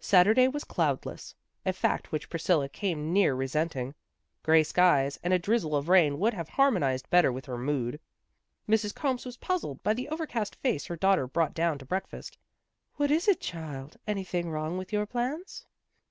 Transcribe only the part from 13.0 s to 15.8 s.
is it, child? Anything wrong with your plans?